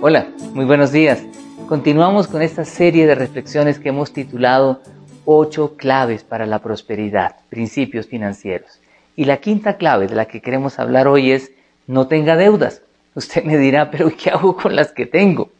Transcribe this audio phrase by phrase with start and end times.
[0.00, 1.24] Hola, muy buenos días.
[1.66, 4.80] Continuamos con esta serie de reflexiones que hemos titulado
[5.24, 8.78] Ocho claves para la prosperidad, principios financieros.
[9.16, 11.50] Y la quinta clave de la que queremos hablar hoy es
[11.88, 12.80] no tenga deudas.
[13.16, 15.50] Usted me dirá, pero ¿qué hago con las que tengo?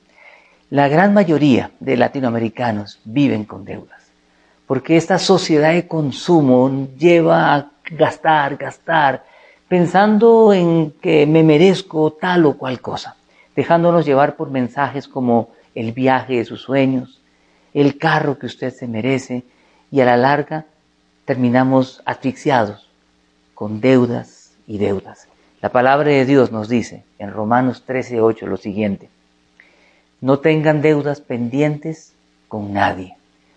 [0.70, 4.12] La gran mayoría de latinoamericanos viven con deudas,
[4.68, 9.25] porque esta sociedad de consumo lleva a gastar, gastar,
[9.67, 13.18] pensando en que me merezco tal o cual cosa
[13.58, 17.21] dejándonos llevar por mensajes como el viaje de sus sueños,
[17.75, 19.43] el carro que usted se merece,
[19.90, 20.66] y a la larga
[21.25, 22.89] terminamos asfixiados
[23.57, 25.26] con deudas y deudas.
[25.61, 29.08] La palabra de Dios nos dice en Romanos 13:8 lo siguiente:
[30.21, 32.12] No tengan deudas pendientes
[32.47, 33.16] con nadie.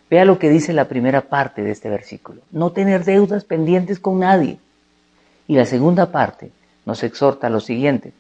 [0.09, 4.17] Vea lo que dice la primera parte de este versículo: No tener deudas pendientes con
[4.17, 4.57] nadie.
[5.47, 6.49] Y la segunda parte
[6.87, 8.13] nos exhorta a lo siguiente: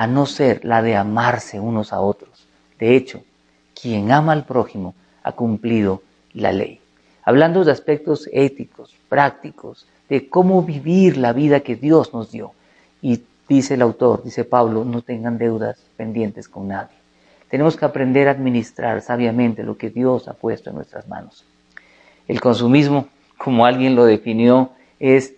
[0.00, 2.48] a no ser la de amarse unos a otros.
[2.78, 3.22] De hecho,
[3.78, 6.00] quien ama al prójimo ha cumplido
[6.32, 6.80] la ley.
[7.22, 12.52] Hablando de aspectos éticos, prácticos, de cómo vivir la vida que Dios nos dio.
[13.02, 16.96] Y dice el autor, dice Pablo, no tengan deudas pendientes con nadie.
[17.50, 21.44] Tenemos que aprender a administrar sabiamente lo que Dios ha puesto en nuestras manos.
[22.26, 25.34] El consumismo, como alguien lo definió, es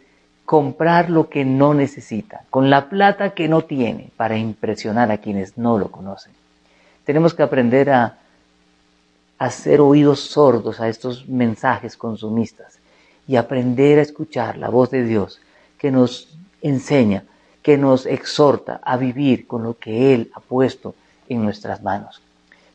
[0.52, 5.56] comprar lo que no necesita, con la plata que no tiene, para impresionar a quienes
[5.56, 6.34] no lo conocen.
[7.06, 8.18] Tenemos que aprender a
[9.38, 12.76] hacer oídos sordos a estos mensajes consumistas
[13.26, 15.40] y aprender a escuchar la voz de Dios
[15.78, 17.24] que nos enseña,
[17.62, 20.94] que nos exhorta a vivir con lo que Él ha puesto
[21.30, 22.20] en nuestras manos.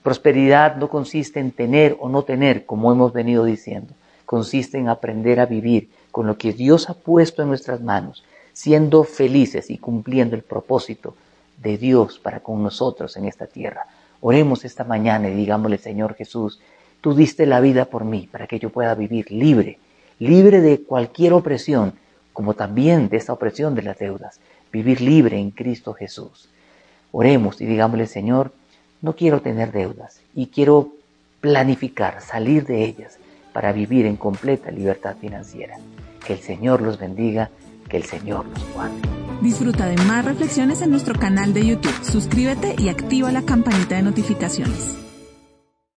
[0.01, 3.93] Prosperidad no consiste en tener o no tener, como hemos venido diciendo,
[4.25, 9.03] consiste en aprender a vivir con lo que Dios ha puesto en nuestras manos, siendo
[9.03, 11.13] felices y cumpliendo el propósito
[11.61, 13.85] de Dios para con nosotros en esta tierra.
[14.19, 16.59] Oremos esta mañana y digámosle, Señor Jesús,
[17.01, 19.77] tú diste la vida por mí para que yo pueda vivir libre,
[20.17, 21.93] libre de cualquier opresión,
[22.33, 24.39] como también de esta opresión de las deudas,
[24.73, 26.49] vivir libre en Cristo Jesús.
[27.11, 28.51] Oremos y digámosle, Señor,
[29.03, 30.93] no quiero tener deudas y quiero
[31.41, 33.19] planificar, salir de ellas
[33.53, 35.77] para vivir en completa libertad financiera.
[36.25, 37.49] Que el Señor los bendiga,
[37.89, 38.95] que el Señor los guarde.
[39.41, 42.03] Disfruta de más reflexiones en nuestro canal de YouTube.
[42.03, 45.06] Suscríbete y activa la campanita de notificaciones.